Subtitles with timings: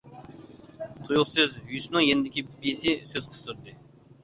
[1.07, 3.79] تۇيۇقسىز يۈسۈپنىڭ يېنىدىكى بىسى سۆز قىستۇردى.